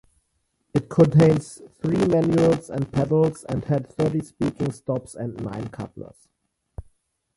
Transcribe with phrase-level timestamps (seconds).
[0.73, 6.27] It contains three manuals and pedals and had thirty speaking stops and nine couplers.